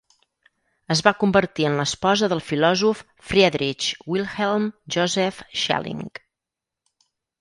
Es 0.93 1.01
va 1.07 1.11
convertir 1.23 1.67
en 1.67 1.75
l'esposa 1.81 2.29
del 2.33 2.41
filòsof 2.47 3.03
Friedrich 3.33 3.91
Wilhelm 4.15 4.65
Joseph 4.97 5.43
Schelling. 5.53 6.03